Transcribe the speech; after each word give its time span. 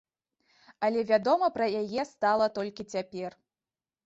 Але 0.87 1.03
вядома 1.11 1.49
пра 1.59 1.67
яе 1.83 2.07
стала 2.13 2.49
толькі 2.57 2.89
цяпер. 2.97 3.31